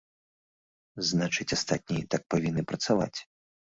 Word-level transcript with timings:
Значыць, 1.09 1.49
астатнія 1.57 2.07
так 2.15 2.21
павінны 2.35 2.61
працаваць. 2.73 3.15